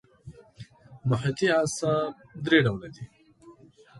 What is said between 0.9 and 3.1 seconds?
محیطي اعصاب درې ډوله دي.